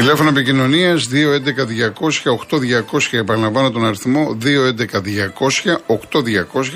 [0.00, 1.18] Τηλέφωνο επικοινωνίας 211-200-8200.
[3.10, 4.46] Επαναλαμβάνω τον αριθμό 211-200-8200.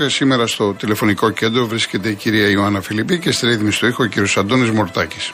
[0.07, 4.07] Σήμερα στο τηλεφωνικό κέντρο βρίσκεται η κυρία Ιωάννα Φιλιππή και στη ρύθμιση στο ήχο ο
[4.07, 5.33] κύριος Αντώνης Μορτάκης.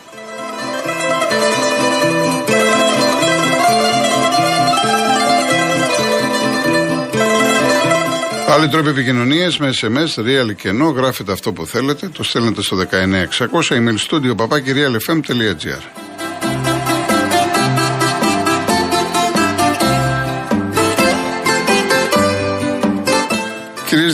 [8.49, 12.77] Άλλοι τρόποι επικοινωνίας με SMS, real και no, γράφετε αυτό που θέλετε, το στέλνετε στο
[12.77, 12.87] 19600,
[13.69, 16.10] email studio papakirialfm.gr.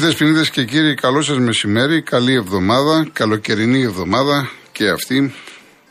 [0.07, 5.35] Κυρίε Δεσποινίδε και κύριοι, καλό σας μεσημέρι, καλή εβδομάδα, καλοκαιρινή εβδομάδα και αυτή.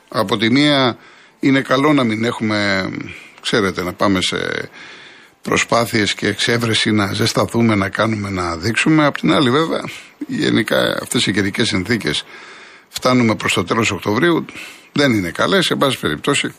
[0.09, 0.97] Από τη μία
[1.39, 2.89] είναι καλό να μην έχουμε,
[3.41, 4.69] ξέρετε, να πάμε σε
[5.41, 9.05] προσπάθειες και εξέβρεση να ζεσταθούμε, να κάνουμε, να δείξουμε.
[9.05, 9.83] Απ' την άλλη βέβαια,
[10.27, 12.23] γενικά αυτές οι καιρικές συνθήκες
[12.89, 14.45] φτάνουμε προς το τέλος Οκτωβρίου,
[14.91, 16.53] δεν είναι καλές, σε πάση περιπτώσει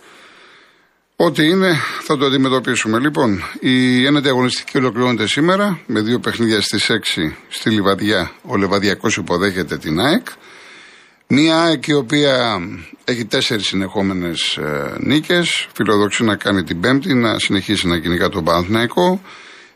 [1.18, 2.98] Ό,τι είναι θα το αντιμετωπίσουμε.
[2.98, 8.32] Λοιπόν, η ένατη αγωνιστική ολοκληρώνεται σήμερα με δύο παιχνίδια στις 6 στη Λιβαδιά.
[8.42, 10.26] Ο Λεβαδιακό υποδέχεται την ΑΕΚ.
[11.26, 12.58] Μία ΑΕΚ η οποία
[13.04, 15.68] έχει τέσσερις συνεχόμενες ε, νίκες.
[15.74, 19.20] Φιλοδοξεί να κάνει την Πέμπτη, να συνεχίσει να κυνηγά τον Παναθναϊκό.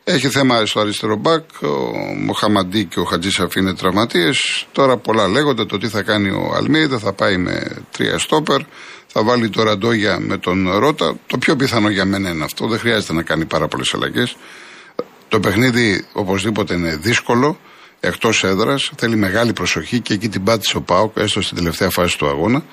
[0.05, 1.45] Έχει θέμα στο αριστερό μπακ.
[1.62, 4.67] Ο Μοχαμαντή και ο Χατζή Σαφή είναι τραυματίες.
[4.73, 6.99] Τώρα πολλά λέγονται το τι θα κάνει ο Αλμίδα.
[6.99, 8.61] Θα πάει με τρία στόπερ
[9.12, 11.16] θα βάλει το Ραντόγια με τον Ρότα.
[11.26, 12.66] Το πιο πιθανό για μένα είναι αυτό.
[12.66, 14.37] Δεν χρειάζεται να κάνει πάρα πολλές αλλαγές.
[15.28, 17.59] Το παιχνίδι οπωσδήποτε είναι δύσκολο,
[18.00, 18.91] εκτός έδρας.
[18.97, 22.65] Θέλει μεγάλη προσοχή και εκεί την πάτησε ο Πάοκ, έστω στην τελευταία φάση του αγώνα.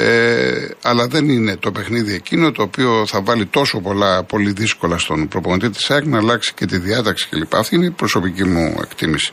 [0.00, 4.98] Ε, αλλά δεν είναι το παιχνίδι εκείνο το οποίο θα βάλει τόσο πολλά, πολύ δύσκολα
[4.98, 7.54] στον προπονητή της ΑΕΚ να αλλάξει και τη διάταξη κλπ.
[7.54, 9.32] Αυτή είναι η προσωπική μου εκτίμηση.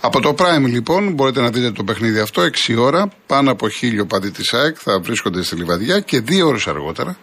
[0.00, 4.06] Από το Prime λοιπόν μπορείτε να δείτε το παιχνίδι αυτό 6 ώρα, πάνω από χίλιο
[4.06, 7.18] παδί της ΑΕΚ θα βρίσκονται στη Λιβαδιά και δύο ώρες αργότερα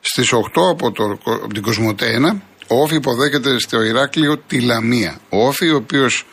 [0.00, 0.38] στις 8
[0.70, 5.20] από, το, από την Κοσμοτέ 1 ο Όφη υποδέχεται στο Ηράκλειο τη Λαμία.
[5.28, 6.26] Ο Όφη ο οποίος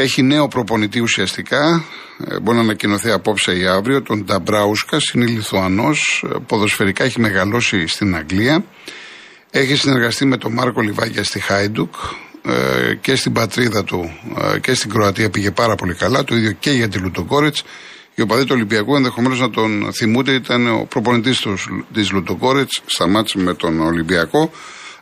[0.00, 1.84] έχει νέο προπονητή ουσιαστικά,
[2.28, 7.86] ε, μπορεί να ανακοινωθεί απόψε ή αύριο, τον Νταμπράουσκα, είναι Λιθουανός, ε, ποδοσφαιρικά έχει μεγαλώσει
[7.86, 8.64] στην Αγγλία.
[9.50, 11.94] Έχει συνεργαστεί με τον Μάρκο Λιβάγια στη Χάιντουκ
[12.42, 14.18] ε, και στην πατρίδα του
[14.60, 16.24] και στην Κροατία πήγε πάρα πολύ καλά.
[16.24, 17.56] Το ίδιο και για τη Λουτοκόρετ.
[18.14, 21.46] Οι οπαδοί του Ολυμπιακού ενδεχομένως να τον θυμούνται, ήταν ο προπονητής
[21.92, 24.50] της Λουτοκόρετ στα μάτια με τον Ολυμπιακό.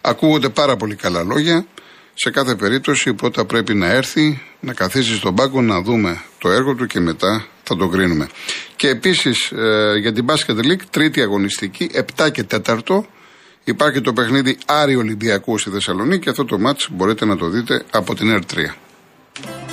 [0.00, 1.66] Ακούγονται πάρα πολύ καλά λόγια.
[2.14, 6.74] Σε κάθε περίπτωση πρώτα πρέπει να έρθει, να καθίσει στον πάγκο, να δούμε το έργο
[6.74, 8.28] του και μετά θα το κρίνουμε.
[8.76, 13.00] Και επίσης ε, για την Basket League, τρίτη αγωνιστική, 7 και 4.
[13.64, 17.84] Υπάρχει το παιχνίδι Άρη Ολυμπιακού στη Θεσσαλονίκη και αυτό το μάτς μπορείτε να το δείτε
[17.90, 19.63] από την R3.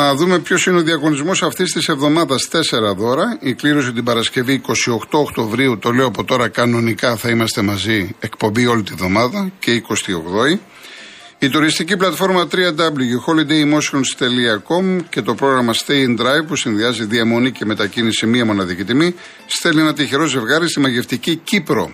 [0.00, 2.48] Να δούμε ποιος είναι ο διαγωνισμό αυτής της εβδομάδας.
[2.48, 3.38] Τέσσερα δώρα.
[3.40, 4.60] Η κλήρωση την Παρασκευή 28
[5.10, 10.58] Οκτωβρίου, το λέω από τώρα κανονικά θα είμαστε μαζί εκπομπή όλη τη εβδομάδα και 28η.
[11.38, 18.18] Η τουριστική πλατφόρμα www.holidaymotions.com και το πρόγραμμα Stay in Drive που συνδυάζει διαμονή και μετακίνηση
[18.18, 19.14] σε μία μοναδική τιμή
[19.46, 21.92] στέλνει ένα τυχερό ζευγάρι στη μαγευτική Κύπρο.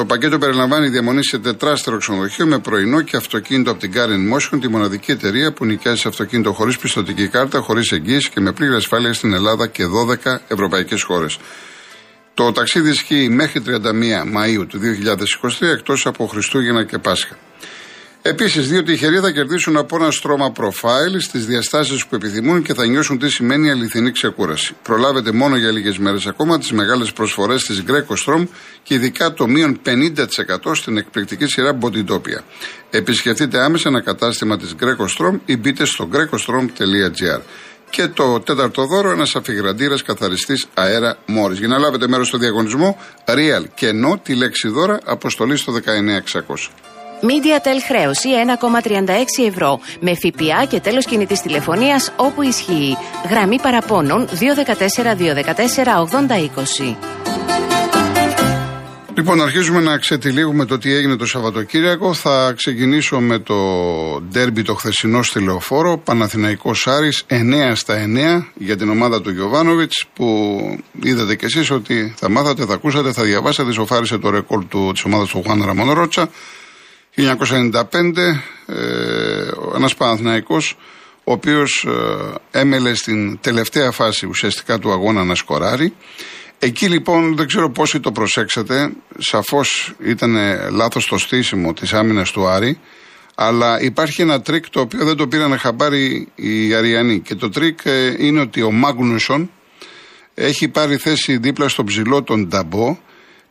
[0.00, 4.58] Το πακέτο περιλαμβάνει διαμονή σε τετράστερο ξενοδοχείο με πρωινό και αυτοκίνητο από την Karen Motion,
[4.60, 9.12] τη μοναδική εταιρεία που νοικιάζει αυτοκίνητο χωρίς πιστοτική κάρτα, χωρίς εγγύηση και με πλήρη ασφάλεια
[9.12, 11.38] στην Ελλάδα και 12 ευρωπαϊκές χώρες.
[12.34, 17.36] Το ταξίδι ισχύει μέχρι 31 Μαου του 2023 εκτός από Χριστούγεννα και Πάσχα.
[18.22, 22.86] Επίσης, δύο τυχεροί θα κερδίσουν από ένα στρώμα profile στις διαστάσεις που επιθυμούν και θα
[22.86, 24.74] νιώσουν τι σημαίνει αληθινή ξεκούραση.
[24.82, 28.46] Προλάβετε μόνο για λίγες μέρες ακόμα τις μεγάλες προσφορές της Greco Strom
[28.82, 32.42] και ειδικά το μείον 50% στην εκπληκτική σειρά Bodytopia.
[32.90, 37.40] Επισκεφτείτε άμεσα ένα κατάστημα της Greco Strom ή μπείτε στο grecostrom.gr.
[37.90, 41.54] Και το τέταρτο δώρο, ένας αφιγραντήρας καθαριστής αέρα Μόρι.
[41.54, 46.89] Για να λάβετε μέρος στο διαγωνισμό, Real και No τη λέξη δώρα, αποστολή στο 19600.
[47.22, 48.28] MediaTel χρέωση
[49.40, 52.96] 1,36 ευρώ με ΦΠΑ και τέλος κινητής τηλεφωνίας όπου ισχύει.
[53.30, 55.96] Γραμμή παραπώνων 214 214
[56.90, 56.96] 8020.
[59.14, 62.14] Λοιπόν, αρχίζουμε να ξετυλίγουμε το τι έγινε το Σαββατοκύριακο.
[62.14, 63.54] Θα ξεκινήσω με το
[64.20, 65.98] ντέρμπι το χθεσινό στη Λεωφόρο.
[65.98, 70.58] Παναθηναϊκός Άρης 9 στα 9 για την ομάδα του Γιωβάνοβιτς που
[71.02, 73.72] είδατε κι εσείς ότι θα μάθατε, θα ακούσατε, θα διαβάσατε.
[73.72, 76.28] Σοφάρισε το ρεκόρ του, της ομάδας του Χουάν Ραμόν Ρότσα.
[77.14, 78.74] 1995, ε,
[79.74, 80.76] ένας Παναθηναϊκός
[81.24, 81.86] ο οποίος
[82.52, 85.94] ε, έμελε στην τελευταία φάση ουσιαστικά του αγώνα να σκοράρει.
[86.58, 90.36] Εκεί λοιπόν δεν ξέρω πόσοι το προσέξατε, σαφώς ήταν
[90.70, 92.78] λάθος το στήσιμο της άμυνας του Άρη,
[93.34, 97.78] αλλά υπάρχει ένα τρικ το οποίο δεν το πήραν χαμπάρι οι Αριανοί και το τρικ
[97.82, 99.50] ε, είναι ότι ο Μάγνουσον
[100.34, 102.98] έχει πάρει θέση δίπλα στο ψηλό τον Νταμπό,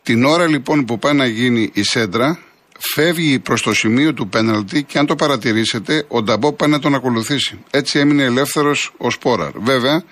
[0.03, 2.39] την ώρα λοιπόν που πάει να γίνει η σέντρα,
[2.79, 6.95] φεύγει προς το σημείο του πέναλτι και αν το παρατηρήσετε, ο Νταμπό πάει να τον
[6.95, 7.59] ακολουθήσει.
[7.69, 9.51] Έτσι έμεινε ελεύθερος ο Σπόραρ.
[9.59, 10.03] Βέβαια,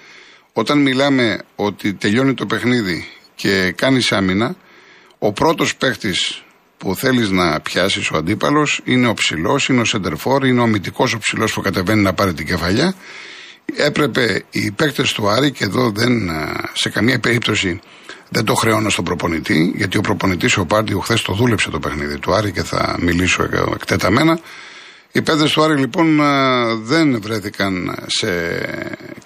[0.53, 4.55] όταν μιλάμε ότι τελειώνει το παιχνίδι και κάνεις άμυνα,
[5.19, 6.43] ο πρώτος παίχτης
[6.77, 11.13] που θέλεις να πιάσεις ο αντίπαλος είναι ο ψηλός, είναι ο σεντερφόρ, είναι ο αμυντικός
[11.13, 12.95] ο ψηλός που κατεβαίνει να πάρει την κεφαλιά.
[13.75, 16.29] Έπρεπε οι παίκτες του Άρη, και εδώ δεν
[16.73, 17.79] σε καμία περίπτωση
[18.29, 22.19] δεν το χρεώνω στον προπονητή, γιατί ο προπονητής ο Πάρντιου χθες το δούλεψε το παιχνίδι
[22.19, 23.43] του Άρη και θα μιλήσω
[23.73, 24.39] εκτεταμένα.
[25.11, 26.19] Οι παίδες του Άρη λοιπόν
[26.83, 28.27] δεν βρέθηκαν σε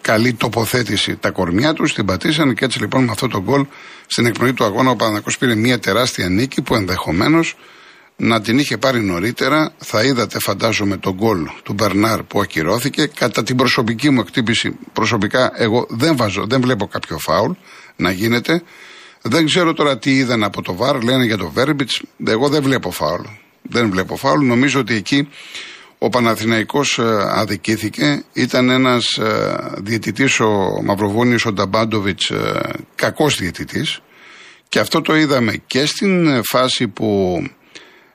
[0.01, 3.65] καλή τοποθέτηση τα κορμιά τους, την πατήσαν και έτσι λοιπόν με αυτό το γκολ
[4.07, 7.55] στην εκπνοή του αγώνα ο Παναγό πήρε μια τεράστια νίκη που ενδεχομένως
[8.15, 9.73] να την είχε πάρει νωρίτερα.
[9.77, 13.05] Θα είδατε, φαντάζομαι, τον γκολ του Μπερνάρ που ακυρώθηκε.
[13.15, 17.51] Κατά την προσωπική μου εκτύπηση, προσωπικά εγώ δεν βάζω, δεν βλέπω κάποιο φάουλ
[17.95, 18.63] να γίνεται.
[19.21, 21.89] Δεν ξέρω τώρα τι είδαν από το ΒΑΡ, λένε για το Βέρμπιτ.
[22.27, 23.21] Εγώ δεν βλέπω φάουλ.
[23.61, 24.45] Δεν βλέπω φάουλ.
[24.45, 25.29] Νομίζω ότι εκεί
[25.97, 28.23] ο Παναθηναϊκός ε, αδικήθηκε.
[28.33, 32.59] Ήταν ένας ε, διαιτητής, ο Μαυροβούνιος, ο Νταμπάντοβιτς, ε,
[32.95, 34.01] κακός διαιτητής.
[34.69, 37.41] Και αυτό το είδαμε και στην φάση που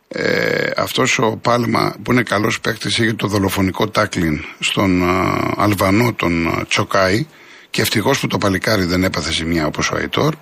[0.08, 5.02] ε, αυτός ο Πάλμα που είναι καλός παίκτης είχε το δολοφονικό τάκλιν στον
[5.56, 7.26] Αλβανό τον Τσοκάη
[7.70, 10.34] και ευτυχώς που το παλικάρι δεν έπαθε ζημιά όπως ο Αϊτόρ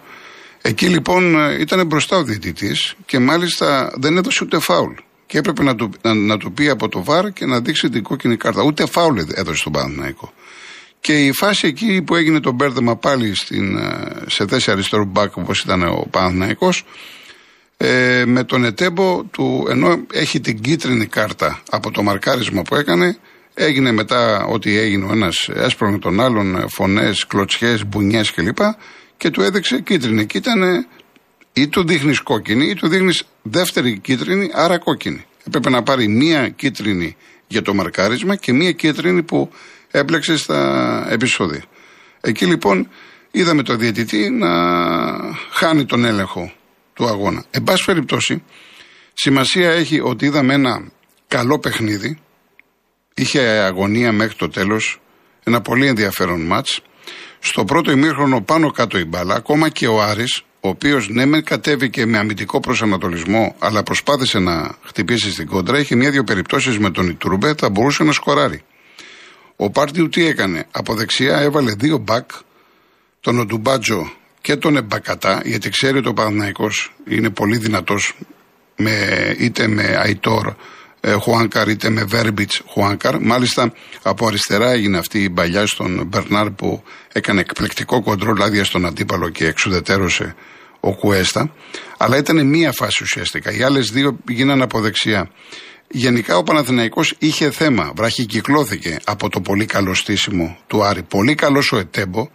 [0.67, 4.93] Εκεί λοιπόν ήταν μπροστά ο διαιτητής και μάλιστα δεν έδωσε ούτε φάουλ.
[5.27, 8.03] Και έπρεπε να του, να, να του πει από το βάρ και να δείξει την
[8.03, 8.63] κόκκινη κάρτα.
[8.63, 10.33] Ούτε φάουλ έδωσε στον Παναθηναϊκό.
[11.01, 13.79] Και η φάση εκεί που έγινε το μπέρδεμα πάλι στην,
[14.27, 16.85] σε θέση αριστερού μπακ όπως ήταν ο Παναθηναϊκός
[17.77, 23.19] ε, με τον Ετέμπο του ενώ έχει την κίτρινη κάρτα από το μαρκάρισμα που έκανε
[23.55, 28.59] έγινε μετά ότι έγινε ο ένας έσπρωγε τον άλλον φωνές, κλωτσιές, μπουνιές κλπ
[29.25, 30.27] και του έδειξε κίτρινη.
[30.27, 30.87] Και ήταν
[31.53, 35.25] ή του δείχνεις κόκκινη ή του δείχνεις δεύτερη κίτρινη, άρα κόκκινη.
[35.47, 37.17] Έπρεπε να πάρει μία κίτρινη
[37.47, 39.51] για το μαρκάρισμα και μία κίτρινη που
[39.91, 41.65] έπλεξε στα επεισόδια.
[42.21, 42.89] Εκεί λοιπόν
[43.31, 44.49] είδαμε το διαιτητή να
[45.51, 46.53] χάνει τον έλεγχο
[46.95, 47.45] του αγώνα.
[47.51, 48.43] Εν πάση περιπτώσει,
[49.13, 50.91] σημασία έχει ότι είδαμε ένα
[51.29, 52.19] καλό παιχνίδι.
[53.15, 55.01] Είχε αγωνία μέχρι το τέλος,
[55.45, 56.83] ένα πολύ ενδιαφέρον μάτς.
[57.47, 61.45] Στο πρώτο ημίχρονο πάνω κάτω η μπάλα, ακόμα και ο Άρης, ο οποίος ναι, μεν
[61.45, 67.09] κατέβηκε με αμυντικό προσανατολισμό, αλλά προσπάθησε να χτυπήσει στην κόντρα, είχε μια-δύο περιπτώσεις με τον
[67.09, 68.63] Ιτούρμπε, θα μπορούσε να σκοράρει.
[69.57, 72.31] Ο Πάρτιου τι έκανε, από δεξιά έβαλε δύο μπακ,
[73.21, 78.15] τον Οντουμπάτζο και τον Εμπακατά, γιατί ξέρει ότι ο Παναθηναϊκός είναι πολύ δυνατός
[79.39, 80.55] είτε με Αϊτόρ ε,
[81.13, 83.21] Χουάνκαρ είτε με Βέρμπιτς Χουάνκαρ.
[83.21, 86.83] Μάλιστα από αριστερά έγινε αυτή η παλιά στον Μπερνάρ που
[87.13, 90.35] έκανε εκπληκτικό κοντρόλ άδεια στον αντίπαλο και εξουδετέρωσε
[90.81, 91.55] ο Κουέστα.
[91.97, 93.53] Αλλά ήταν μία φάση ουσιαστικά.
[93.53, 95.31] Οι άλλες δύο γίνανε από δεξιά.
[95.89, 97.93] Γενικά ο Παναθηναϊκός είχε θέμα.
[97.97, 101.03] Βραχικυκλώθηκε από το πολύ καλό στήσιμο του Άρη.
[101.03, 102.29] Πολύ καλός ο Ετέμπο,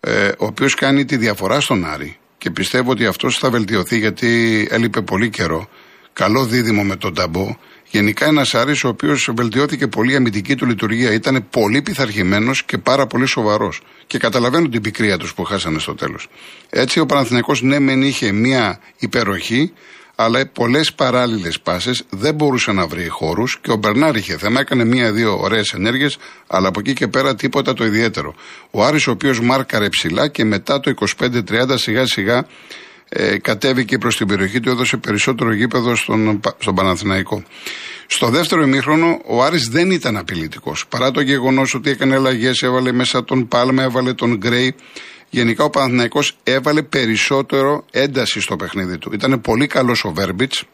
[0.00, 2.16] ε, ο οποίος κάνει τη διαφορά στον Άρη.
[2.38, 5.68] Και πιστεύω ότι αυτός θα βελτιωθεί γιατί έλειπε πολύ καιρό.
[6.12, 7.56] Καλό δίδυμο με τον Ταμπό.
[7.92, 11.12] Γενικά ένας Άρης ο οποίος βελτιώθηκε πολύ η αμυντική του λειτουργία.
[11.12, 13.80] Ήταν πολύ πειθαρχημένος και πάρα πολύ σοβαρός.
[14.06, 16.28] Και καταλαβαίνω την πικρία τους που χάσανε στο τέλος.
[16.70, 19.72] Έτσι ο Παναθηναϊκός ναι, μεν είχε μία υπεροχή,
[20.14, 24.60] αλλά πολλές παράλληλες πάσες δεν μπορούσε να βρει χώρους και ο Μπερνάρ είχε θέμα.
[24.60, 28.34] Έκανε μία-δύο ωραίες ενέργειες, αλλά από εκεί και πέρα τίποτα το ιδιαίτερο.
[28.70, 32.46] Ο Άρης ο οποίος μάρκαρε ψηλά και μετά το 25-30 σιγά σιγά
[33.14, 37.42] ε, κατέβηκε προς την περιοχή του, έδωσε περισσότερο γήπεδο στον, στον Παναθηναϊκό.
[38.06, 40.86] Στο δεύτερο ημίχρονο ο Άρης δεν ήταν απειλητικός.
[40.86, 44.74] Παρά το γεγονός ότι έκανε αλλαγές, έβαλε μέσα τον Πάλμα, έβαλε τον Γκρέι.
[45.30, 49.10] Γενικά ο Παναθηναϊκός έβαλε περισσότερο ένταση στο παιχνίδι του.
[49.12, 50.64] Ήταν πολύ καλός ο Βέρμπιτς.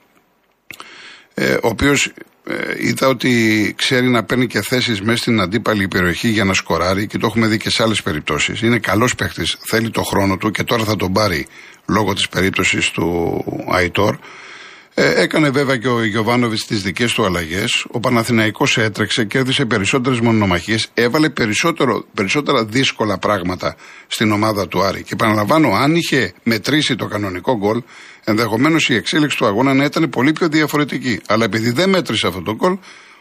[1.41, 2.13] Ε, ο οποίος
[2.45, 7.07] ε, είδα ότι ξέρει να παίρνει και θέσεις μέσα στην αντίπαλη περιοχή για να σκοράρει
[7.07, 8.61] και το έχουμε δει και σε άλλες περιπτώσεις.
[8.61, 11.47] Είναι καλός παίχτη, θέλει το χρόνο του και τώρα θα τον πάρει
[11.87, 14.17] λόγω της περίπτωσης του Αϊτόρ.
[15.01, 17.87] Ε, έκανε βέβαια και ο Γιωβάνοβιτς τις δικές του αλλαγές.
[17.91, 23.77] Ο Παναθηναϊκός έτρεξε, κέρδισε περισσότερες μονομαχίες, έβαλε περισσότερο, περισσότερα δύσκολα πράγματα
[24.07, 25.03] στην ομάδα του Άρη.
[25.03, 27.83] Και επαναλαμβάνω, αν είχε μετρήσει το κανονικό γκολ,
[28.25, 31.21] ενδεχομένως η εξέλιξη του αγώνα να ήταν πολύ πιο διαφορετική.
[31.27, 32.79] Αλλά επειδή δεν μέτρησε αυτό το γκολ,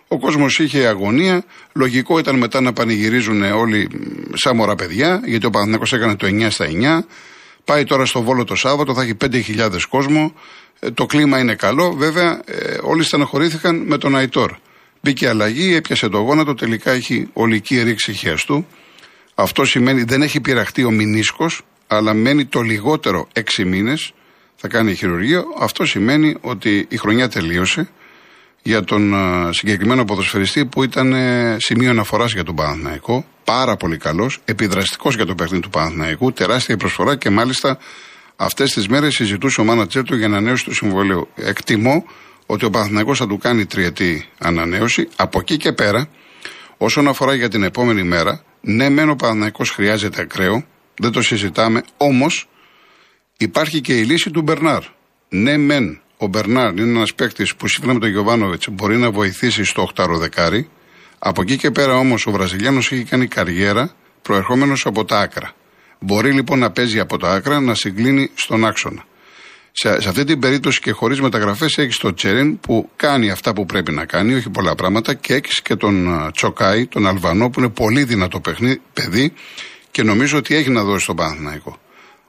[0.08, 1.44] ο κόσμος είχε αγωνία.
[1.74, 3.90] Λογικό ήταν μετά να πανηγυρίζουν όλοι
[4.34, 7.06] σαν μωρά παιδιά, γιατί ο Παναθηναϊκός έκανε το 9 στα 9.
[7.68, 9.14] Πάει τώρα στο Βόλο το Σάββατο, θα έχει
[9.58, 10.34] 5.000 κόσμο.
[10.80, 11.92] Ε, το κλίμα είναι καλό.
[11.92, 14.56] Βέβαια, ε, όλοι στεναχωρήθηκαν με τον Αϊτόρ.
[15.02, 18.66] Μπήκε αλλαγή, έπιασε το γόνατο, τελικά έχει ολική ρήξη χιαστού.
[19.36, 24.14] Αυτό σημαίνει δεν έχει πειραχτεί ο μηνίσκος, αλλά μένει το λιγότερο έξι μήνες.
[24.56, 25.44] Θα κάνει χειρουργείο.
[25.60, 27.90] Αυτό σημαίνει ότι η χρονιά τελείωσε
[28.62, 31.14] για τον ε, συγκεκριμένο ποδοσφαιριστή που ήταν
[31.58, 33.26] σημείο αναφοράς για τον Παναθηναϊκό.
[33.48, 37.78] Πάρα πολύ καλός, επιδραστικός για το παιχνίδι του Παναθηναϊκού, τεράστια προσφορά και μάλιστα
[38.40, 41.28] Αυτές τις μέρες συζητούσε ο μάνατζερ του για ανανέωση του συμβολέου.
[41.36, 42.06] Εκτιμώ
[42.46, 45.08] ότι ο Παναθηναϊκός θα του κάνει τριετή ανανέωση.
[45.16, 46.10] Από εκεί και πέρα,
[46.78, 50.66] όσον αφορά για την επόμενη μέρα, ναι, μεν ο Παναθηναϊκός χρειάζεται ακραίο,
[51.00, 52.50] δεν το συζητάμε, όμως
[53.38, 54.84] υπάρχει και η λύση του Μπερνάρ.
[55.30, 59.64] Ναι, μεν ο Μπερνάρ είναι ένας παίκτης που σύμφωνα με τον Γιωβάνοβιτς μπορεί να βοηθήσει
[59.64, 60.70] στο 8 δεκάρι.
[61.20, 65.52] Από εκεί και πέρα όμως ο Βραζιλιάνος έχει κάνει καριέρα προερχόμενος από τα άκρα.
[66.00, 69.06] Μπορεί λοιπόν να παίζει από τα άκρα να συγκλίνει στον άξονα.
[69.72, 73.66] Σε, σε αυτή την περίπτωση και χωρίς μεταγραφές έχεις τον Τσέριν που κάνει αυτά που
[73.66, 77.70] πρέπει να κάνει, όχι πολλά πράγματα, και έχεις και τον Τσοκάη, τον Αλβανό, που είναι
[77.70, 79.34] πολύ δυνατό παιχνί, παιδί
[79.92, 81.78] και νομίζω ότι έχει να δώσει στον Παναθηναϊκό.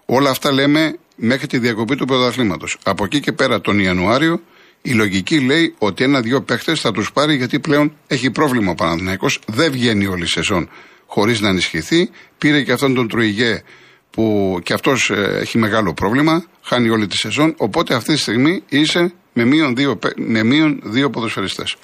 [0.07, 2.78] Όλα αυτά λέμε μέχρι τη διακοπή του πρωταθλήματος.
[2.85, 4.42] Από εκεί και πέρα τον Ιανουάριο
[4.83, 9.41] η λογική λέει ότι ένα-δύο παίχτες θα τους πάρει γιατί πλέον έχει πρόβλημα ο Παναθηναϊκός.
[9.47, 10.69] Δεν βγαίνει όλη η σεζόν
[11.07, 12.11] χωρίς να ενισχυθεί.
[12.39, 13.63] Πήρε και αυτόν τον Τρουιγέ
[14.11, 17.55] που και αυτός ε, έχει μεγάλο πρόβλημα, χάνει όλη τη σεζόν.
[17.57, 21.77] Οπότε αυτή τη στιγμή είσαι με μείον δύο, με μείον δύο ποδοσφαιριστές.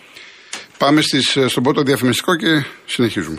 [0.79, 3.39] Πάμε στις, ε, στον πρώτο διαφημιστικό και συνεχίζουμε.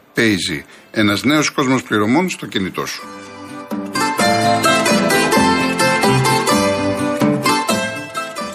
[0.15, 0.63] Paisy.
[0.91, 3.03] Ένας νέος κόσμος πληρωμών στο κινητό σου.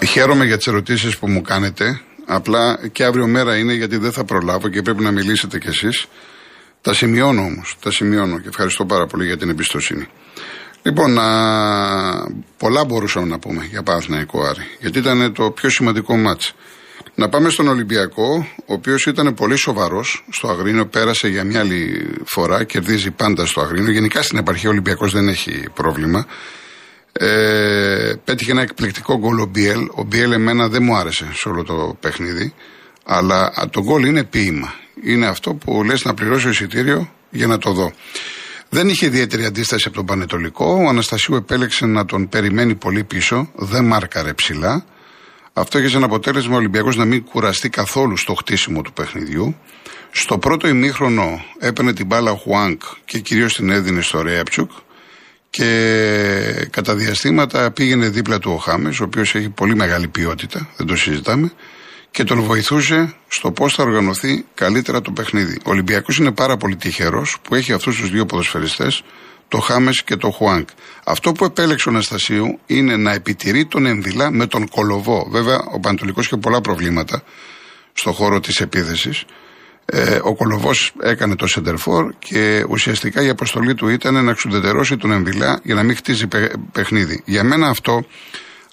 [0.07, 2.01] Χαίρομαι για τις ερωτήσεις που μου κάνετε.
[2.25, 6.05] Απλά και αύριο μέρα είναι γιατί δεν θα προλάβω και πρέπει να μιλήσετε κι εσείς.
[6.81, 7.77] Τα σημειώνω όμως.
[7.81, 10.07] Τα σημειώνω και ευχαριστώ πάρα πολύ για την εμπιστοσύνη.
[10.81, 14.63] Λοιπόν, α, πολλά μπορούσαμε να πούμε για Παναθηναϊκό Άρη.
[14.79, 16.53] Γιατί ήταν το πιο σημαντικό μάτς.
[17.19, 22.09] Να πάμε στον Ολυμπιακό, ο οποίος ήταν πολύ σοβαρός στο Αγρίνο, πέρασε για μια άλλη
[22.25, 23.91] φορά, κερδίζει πάντα στο Αγρίνο.
[23.91, 26.25] Γενικά στην επαρχία ο Ολυμπιακός δεν έχει πρόβλημα.
[27.11, 29.87] Ε, πέτυχε ένα εκπληκτικό γκολ ο Μπιέλ.
[29.91, 32.53] Ο Μπιέλ εμένα δεν μου άρεσε σε όλο το παιχνίδι.
[33.03, 34.73] Αλλά το γκολ είναι ποίημα.
[35.03, 37.91] Είναι αυτό που λες να πληρώσει εισιτήριο για να το δω.
[38.69, 40.65] Δεν είχε ιδιαίτερη αντίσταση από τον Πανετολικό.
[40.65, 43.51] Ο Αναστασίου επέλεξε να τον περιμένει πολύ πίσω.
[43.55, 44.85] Δεν μάρκαρε ψηλά.
[45.57, 49.55] Αυτό είχε σαν αποτέλεσμα ο Ολυμπιακός να μην κουραστεί καθόλου στο χτίσιμο του παιχνιδιού.
[50.11, 54.71] Στο πρώτο ημίχρονο έπαιρνε την μπάλα ο Χουάνκ και κυρίως την έδινε στο Ρέαπτσουκ.
[55.49, 60.87] Και κατά διαστήματα πήγαινε δίπλα του ο Χάμες, ο οποίος έχει πολύ μεγάλη ποιότητα, δεν
[60.87, 61.51] το συζητάμε,
[62.11, 65.59] και τον βοηθούσε στο πώς θα οργανωθεί καλύτερα το παιχνίδι.
[65.65, 69.03] Ο Ολυμπιακός είναι πάρα πολύ τυχερός που έχει αυτούς τους δύο ποδοσφαιριστές
[69.47, 70.69] το Χάμες και το Χουάνκ.
[71.03, 75.27] Αυτό που επέλεξε ο Αναστασίου είναι να επιτηρεί τον Ενδυλά με τον Κολοβό.
[75.31, 77.23] Βέβαια, ο Πανατολικό είχε πολλά προβλήματα
[77.93, 79.11] στο χώρο της επίθεση.
[79.85, 85.11] Ε, ο Κολοβός έκανε το σεντερφόρ και ουσιαστικά η αποστολή του ήταν να ξουδετερώσει τον
[85.11, 86.27] Ενδυλά για να μην χτίζει
[86.71, 87.21] παιχνίδι.
[87.25, 88.05] Για μένα αυτό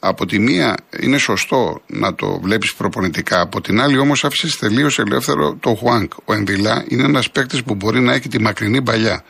[0.07, 4.99] από τη μία είναι σωστό να το βλέπεις προπονητικά, από την άλλη όμως άφησες τελείως
[4.99, 6.13] ελεύθερο το Χουάνκ.
[6.25, 9.25] Ο Ενδυλά είναι ένας παίκτης που μπορεί να έχει τη μακρινή παλιά.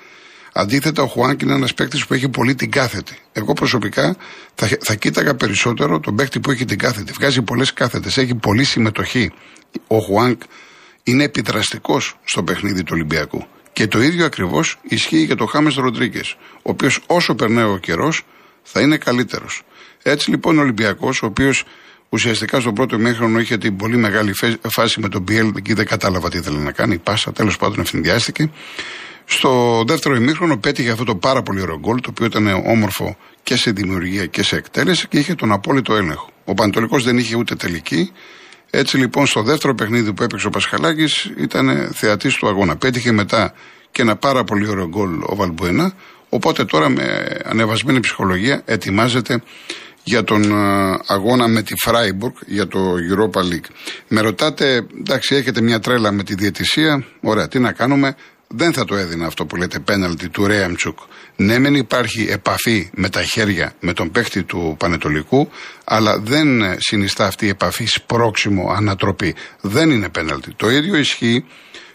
[0.57, 3.19] Αντίθετα, ο Χουάνκ είναι ένας παίκτης που έχει πολύ την κάθετη.
[3.33, 4.17] Εγώ προσωπικά
[4.55, 7.13] θα, θα κοίταγα περισσότερο τον παίκτη που έχει την κάθετη.
[7.13, 9.33] Βγάζει πολλές κάθετες, έχει πολλή συμμετοχή.
[9.87, 10.43] Ο Χουάνκ
[11.03, 13.47] είναι επιδραστικός στο παιχνίδι του Ολυμπιακού.
[13.73, 18.23] Και το ίδιο ακριβώς ισχύει για τον Χάμες Ροντρίγκες, ο οποίος όσο περνάει ο καιρός
[18.63, 19.63] θα είναι καλύτερος.
[20.03, 21.65] Έτσι λοιπόν ο Ολυμπιακός, ο οποίος
[22.09, 24.33] Ουσιαστικά στο πρώτο ημίχρονο είχε την πολύ μεγάλη
[24.63, 26.99] φάση με τον Μπιέλ, εκεί δεν κατάλαβα τι ήθελε να κάνει.
[26.99, 28.51] Πάσα, τέλος πάντων ευθυνδιάστηκε.
[29.25, 33.57] Στο δεύτερο ημίχρονο πέτυχε αυτό το πάρα πολύ ωραίο γκολ, το οποίο ήταν όμορφο και
[33.57, 36.29] σε δημιουργία και σε εκτέλεση και είχε τον απόλυτο έλεγχο.
[36.45, 38.13] Ο Πανετολικός δεν είχε ούτε τελική.
[38.71, 42.77] Έτσι λοιπόν στο δεύτερο παιχνίδι που έπαιξε ο Πασχαλάκης ήταν θεατής του αγώνα.
[42.77, 43.55] Πέτυχε μετά
[43.91, 45.93] και ένα πάρα πολύ ωραίο γκολ ο Βαλμπουένα.
[46.29, 49.43] Οπότε τώρα με ανεβασμένη ψυχολογία ετοιμάζεται
[50.05, 53.69] για τον ε, αγώνα με τη Φράιμπουργκ για το Europa League.
[54.09, 57.05] Με ρωτάτε, εντάξει, έχετε μια τρέλα με τη διαιτησία.
[57.21, 58.17] Ωραία, τι να κάνουμε.
[58.57, 60.99] Δεν θα το έδινα αυτό που λέτε πέναλτι του Ρέαμτσουκ.
[61.37, 65.49] Ναι, μεν υπάρχει επαφή με τα χέρια με τον παίχτη του Πανετολικού,
[65.85, 69.35] αλλά δεν συνιστά αυτή η επαφή σπρόξιμο ανατροπή.
[69.61, 70.53] Δεν είναι πέναλτι.
[70.57, 71.45] Το ίδιο ισχύει,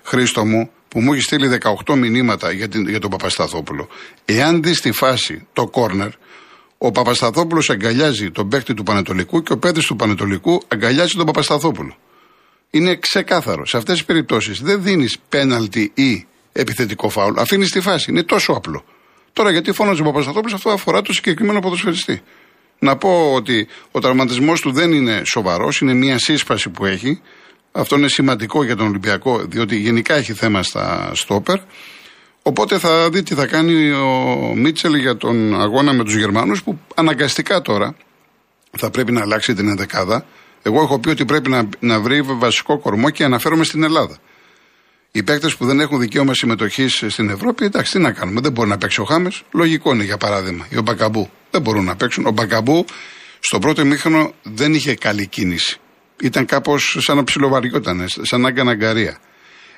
[0.04, 3.88] Χρήστο μου, που μου έχει στείλει 18 μηνύματα για, την, για τον Παπασταθόπουλο.
[4.25, 6.10] Εάν δεις στη φάση το κόρνερ,
[6.78, 11.96] ο Παπασταθόπουλος αγκαλιάζει τον παίχτη του Πανετολικού και ο παίχτη του Πανετολικού αγκαλιάζει τον Παπασταθόπουλο.
[12.70, 13.66] Είναι ξεκάθαρο.
[13.66, 17.38] Σε αυτές τις περιπτώσεις δεν δίνεις πέναλτι ή επιθετικό φάουλ.
[17.38, 18.12] Αφήνει τη φάση.
[18.12, 18.84] Είναι τόσο απλό.
[19.34, 22.22] Τώρα γιατί φώναζε ο Παπασταθόπουλος, αυτό αφορά το συγκεκριμένο ποδοσφαιριστή.
[22.79, 27.22] Να πω ότι ο τραυματισμός του δεν είναι σοβαρός, είναι μια σύσπαση που έχει.
[27.72, 31.60] Αυτό είναι σημαντικό για τον Ολυμπιακό, διότι γενικά έχει θέμα στα στόπερ.
[32.41, 36.79] Οπότε θα δει τι θα κάνει ο Μίτσελ για τον αγώνα με τους Γερμανούς, που
[36.96, 37.96] αναγκαστικά τώρα
[38.77, 40.25] θα πρέπει να αλλάξει την ενδεκάδα.
[40.62, 44.18] Εγώ έχω πει ότι πρέπει να, να βρει βασικό κορμό και αναφέρομαι στην Ελλάδα.
[45.12, 48.42] Οι παίκτες που δεν έχουν δικαίωμα συμμετοχής στην Ευρώπη, εντάξει, τι να κάνουμε.
[48.42, 49.44] Δεν μπορεί να παίξει ο Χάμες.
[49.51, 50.68] Λογικό είναι για παράδειγμα.
[50.70, 51.30] Ή ο Μπακαμπού.
[51.51, 52.25] Δεν μπορούν να παίξουν.
[52.25, 52.86] Ο Μπακαμπού
[53.39, 55.80] στο πρώτο ημίχρονο δεν είχε καλή κίνηση.
[56.22, 59.18] Ήταν κάπως σαν να ψιλοβαριόταν, σαν να αγκαναγκαρία.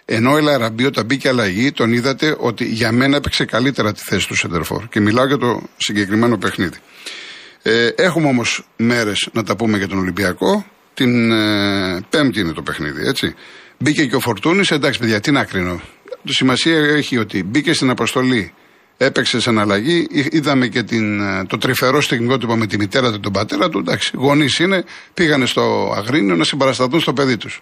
[0.05, 4.27] Ενώ η Λαραμπή όταν μπήκε αλλαγή, τον είδατε ότι για μένα έπαιξε καλύτερα τη θέση
[4.27, 4.87] του Σεντερφόρ.
[4.87, 6.77] Και μιλάω για το συγκεκριμένο παιχνίδι.
[7.61, 10.65] Ε, έχουμε όμως μέρες να τα πούμε για τον Ολυμπιακό.
[10.93, 13.35] Την ε, Πέμπτη είναι το παιχνίδι, έτσι.
[13.83, 15.81] Μπήκε και ο Φορτούνης, εντάξει παιδιά, τι να κρίνω.
[16.25, 18.53] Το σημασία έχει ότι μπήκε στην αποστολή,
[18.97, 20.07] έπαιξε σε αναλλαγή.
[20.11, 23.79] Είδαμε και την, ε, το τρυφερό στιγμιότυπο με τη μητέρα του τον πατέρα του.
[23.79, 27.61] Εντάξει, γονείς είναι, πήγανε στο Αγρίνιο να συμπαρασταθούν στο παιδί τους.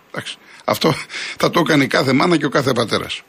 [0.64, 0.94] Αυτό
[1.38, 3.22] θα το έκανε κάθε μάνα και ο κάθε πατέρας.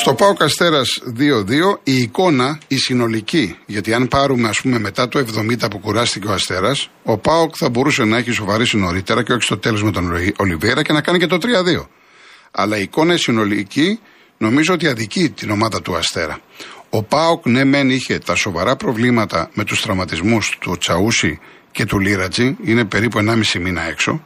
[0.00, 5.18] Στο Πάο Καστέρας 2-2 η εικόνα, η συνολική, γιατί αν πάρουμε ας πούμε μετά το
[5.18, 9.42] 70 που κουράστηκε ο Αστέρας, ο Πάοκ θα μπορούσε να έχει σοβαρήσει νωρίτερα και όχι
[9.42, 11.86] στο τέλος με τον Ολιβέρα και να κάνει και το 3-2.
[12.50, 13.98] Αλλά η εικόνα η συνολική
[14.36, 16.40] νομίζω ότι αδικεί την ομάδα του Αστέρα.
[16.90, 21.38] Ο Πάοκ ναι μεν είχε τα σοβαρά προβλήματα με τους τραυματισμούς του Τσαούσι
[21.70, 24.24] και του Λίρατζι, είναι περίπου 1,5 μήνα έξω.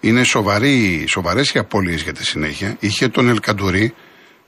[0.00, 2.76] Είναι σοβαροί, σοβαρές οι απώλειες για τη συνέχεια.
[2.80, 3.94] Είχε τον Ελκαντουρί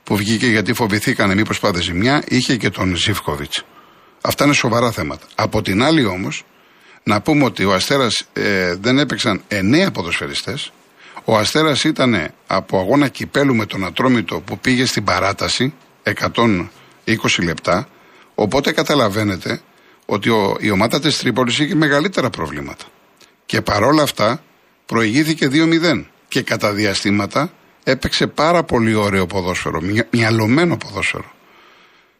[0.09, 3.53] που βγήκε γιατί φοβηθήκανε μήπω πάτε ζημιά, είχε και τον Ζήφκοβιτ.
[4.21, 5.25] Αυτά είναι σοβαρά θέματα.
[5.35, 6.43] Από την άλλη όμως,
[7.03, 10.71] να πούμε ότι ο Αστέρας ε, δεν έπαιξαν εννέα ποδοσφαιριστές.
[11.23, 16.65] Ο Αστέρας ήταν από αγώνα κυπέλου με τον Ατρόμητο που πήγε στην παράταση 120
[17.43, 17.87] λεπτά.
[18.35, 19.61] Οπότε καταλαβαίνετε
[20.05, 22.85] ότι ο, η ομάδα της Τρίπολης είχε μεγαλύτερα προβλήματα.
[23.45, 24.43] Και παρόλα αυτά
[24.85, 26.03] προηγήθηκε 2-0.
[26.27, 27.51] Και κατά διαστήματα
[27.89, 31.31] έπαιξε πάρα πολύ ωραίο ποδόσφαιρο, μυαλωμένο ποδόσφαιρο.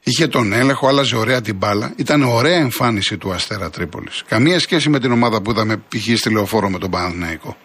[0.03, 1.93] Είχε τον έλεγχο, άλλαζε ωραία την μπάλα.
[1.95, 4.23] Ήταν ωραία εμφάνιση του Αστέρα Τρίπολης.
[4.27, 6.17] Καμία σχέση με την ομάδα που είδαμε π.χ.
[6.17, 7.57] στη λεωφόρο με τον Παναθηναϊκό.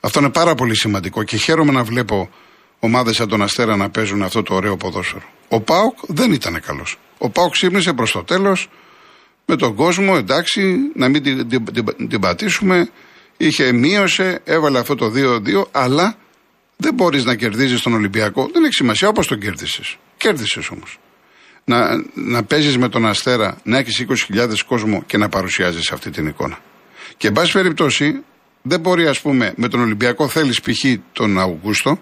[0.00, 2.30] Αυτό είναι πάρα πολύ σημαντικό και χαίρομαι να βλέπω
[2.78, 5.24] ομάδες σαν τον Αστέρα να παίζουν αυτό το ωραίο ποδόσφαιρο.
[5.48, 6.98] Ο Πάοκ δεν ήταν καλός.
[7.18, 8.68] Ο Πάοκ ξύπνησε προς το τέλος
[9.46, 12.90] με τον κόσμο, εντάξει, να μην την, την, την, την πατήσουμε.
[13.36, 16.16] Είχε μείωσε, έβαλε αυτό το 2-2, αλλά
[16.80, 18.50] δεν μπορείς να κερδίζεις τον Ολυμπιακό.
[18.52, 19.96] Δεν έχει σημασία όπως τον κέρδισες.
[20.16, 20.98] Κέρδισες όμως.
[21.64, 26.26] Να, να παίζεις με τον Αστέρα, να έχεις 20.000 κόσμο και να παρουσιάζεις αυτή την
[26.26, 26.58] εικόνα.
[27.16, 28.22] Και εν πάση περιπτώσει,
[28.62, 30.84] δεν μπορεί, ας πούμε, με τον Ολυμπιακό θέλεις π.χ.
[31.12, 32.00] τον Αυγούστο,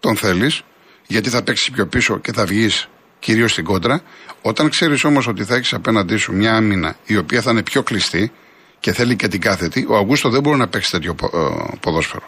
[0.00, 0.62] τον θέλεις,
[1.06, 4.02] γιατί θα παίξεις πιο πίσω και θα βγεις κυρίως στην κόντρα.
[4.42, 7.82] Όταν ξέρεις όμως ότι θα έχεις απέναντί σου μια άμυνα η οποία θα είναι πιο
[7.82, 8.32] κλειστή
[8.80, 12.24] και θέλει και την κάθετη, ο Αυγούστο δεν μπορεί να παίξει τέτοιο ε, ποδόσφαιρο.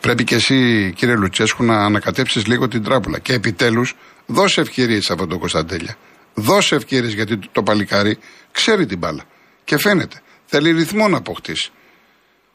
[0.00, 3.18] Πρέπει και εσύ, κύριε Λουτσέσκου, να ανακατέψεις λίγο την τράπουλα.
[3.18, 3.94] Και επιτέλους,
[4.26, 5.96] δώσε ευκαιρίες σε αυτόν τον Κωνσταντέλια.
[6.34, 8.18] Δώσε ευκαιρίες γιατί το παλικάρι
[8.52, 9.24] ξέρει την μπάλα.
[9.64, 10.20] Και φαίνεται.
[10.46, 11.70] Θέλει ρυθμό να αποκτήσει.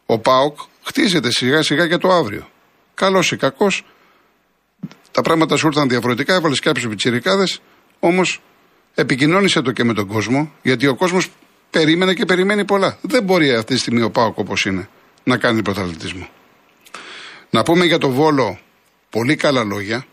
[0.06, 2.50] Ο Πάοκ χτίζεται σιγά σιγά για το αύριο.
[2.94, 3.86] Καλός ή κακός,
[5.12, 6.34] τα πράγματα σου ήρθαν διαφορετικά.
[6.34, 7.62] Έβαλες κάποιου πιτσιρικάδες,
[8.00, 8.42] όμως
[8.96, 11.30] επικοινώνησε το και με τον κόσμο, γιατί ο κόσμος
[11.70, 12.98] περίμενε και περιμένει πολλά.
[13.02, 14.90] Δεν μπορεί αυτή τη στιγμή ο Πάοκ όπως είναι
[15.24, 16.30] να κάνει πρωταθλητισμό.
[17.54, 18.60] Να πούμε για το Βόλο
[19.10, 20.06] πολύ καλά λόγια.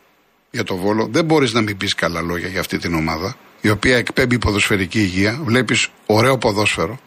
[0.50, 3.70] για το Βόλο, δεν μπορείς να μην πεις καλά λόγια για αυτή την ομάδα, η
[3.70, 5.40] οποία εκπέμπει ποδοσφαιρική υγεία.
[5.42, 6.98] Βλέπεις ωραίο ποδόσφαιρο,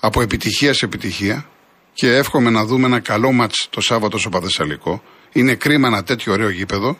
[0.00, 1.48] από επιτυχία σε επιτυχία
[1.92, 5.02] και εύχομαι να δούμε ένα καλό μάτς το Σάββατο στο Παδεσσαλικό.
[5.32, 6.98] Είναι κρίμα ένα τέτοιο ωραίο γήπεδο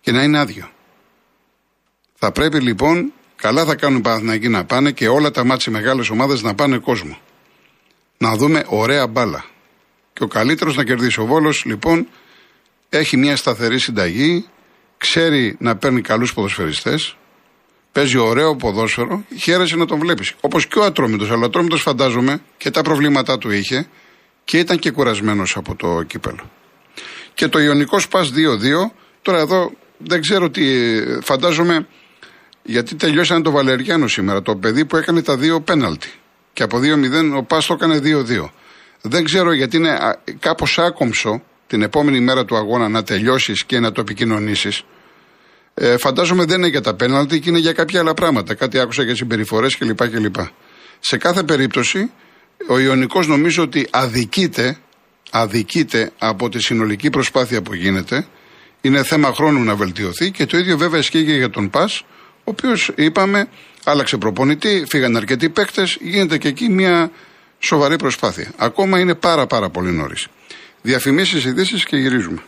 [0.00, 0.70] και να είναι άδειο.
[2.14, 6.10] Θα πρέπει λοιπόν, καλά θα κάνουν οι Παναθηναϊκοί να πάνε και όλα τα μάτια μεγάλες
[6.10, 7.18] ομάδες να πάνε κόσμο.
[8.18, 9.44] Να δούμε ωραία μπάλα.
[10.16, 11.20] Και ο καλύτερος να κερδίσει.
[11.20, 12.08] Ο Βόλος λοιπόν
[12.88, 14.46] έχει μια σταθερή συνταγή,
[14.96, 17.16] ξέρει να παίρνει καλούς ποδοσφαιριστές,
[17.92, 20.34] παίζει ωραίο ποδόσφαιρο, χαίρεσαι να τον βλέπεις.
[20.40, 21.30] Όπως και ο Ατρόμητος.
[21.30, 23.88] Αλλά ο Ατρόμητος φαντάζομαι και τα προβλήματά του είχε
[24.44, 26.50] και ήταν και κουρασμένος από το κύπελο.
[27.34, 30.64] Και το Ιωνικός Πας 2-2, τώρα εδώ δεν ξέρω τι.
[31.22, 31.86] Φαντάζομαι
[32.62, 36.12] γιατί τελειώσανε το Βαλεριάνο σήμερα, το παιδί που έκανε τα δύο πέναλτι.
[36.52, 38.50] Και από 2-0 ο Πας το έκανε 2-2.
[39.00, 39.98] Δεν ξέρω γιατί είναι
[40.38, 44.82] κάπως άκομψο την επόμενη μέρα του αγώνα να τελειώσεις και να το επικοινωνήσεις.
[45.74, 48.54] Ε, φαντάζομαι δεν είναι για τα πέναλτι και είναι για κάποια άλλα πράγματα.
[48.54, 50.08] Κάτι άκουσα για συμπεριφορές κλπ.
[50.08, 50.36] κλπ.
[51.00, 52.10] Σε κάθε περίπτωση,
[52.68, 54.78] ο Ιωνικός νομίζω ότι αδικείται,
[55.30, 58.26] αδικείται από τη συνολική προσπάθεια που γίνεται.
[58.80, 62.04] Είναι θέμα χρόνου να βελτιωθεί και το ίδιο βέβαια ισχύει και για τον Πας,
[62.38, 63.48] ο οποίος είπαμε
[63.84, 67.10] άλλαξε προπονητή, φύγαν αρκετοί παίκτες, γίνεται και εκεί μια
[67.58, 68.52] σοβαρή προσπάθεια.
[68.56, 70.26] Ακόμα είναι πάρα πάρα πολύ νωρίς.
[70.82, 72.42] Διαφημίσεις, ειδήσεις και γυρίζουμε.